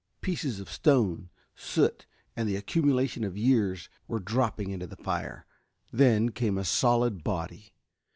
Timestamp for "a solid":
6.57-7.23